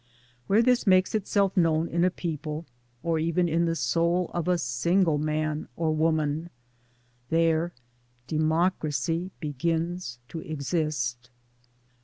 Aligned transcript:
Where 0.47 0.63
this 0.63 0.87
makes 0.87 1.13
itself 1.13 1.55
known 1.55 1.87
in 1.87 2.03
a 2.03 2.09
people 2.09 2.65
or 3.03 3.19
even 3.19 3.47
in 3.47 3.65
the 3.65 3.75
soul 3.75 4.31
of 4.33 4.47
a 4.47 4.57
single 4.57 5.19
man 5.19 5.67
or 5.75 5.91
woman, 5.95 6.49
there 7.29 7.71
Democracy 8.25 9.29
begins 9.39 10.17
to 10.29 10.39
exist. 10.39 11.29